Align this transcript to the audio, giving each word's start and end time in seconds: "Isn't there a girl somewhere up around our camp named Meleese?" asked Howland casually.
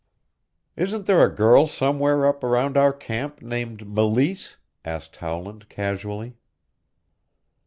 "Isn't 0.75 1.05
there 1.05 1.23
a 1.23 1.29
girl 1.29 1.67
somewhere 1.67 2.25
up 2.25 2.43
around 2.43 2.75
our 2.75 2.91
camp 2.91 3.43
named 3.43 3.85
Meleese?" 3.85 4.57
asked 4.83 5.17
Howland 5.17 5.69
casually. 5.69 6.37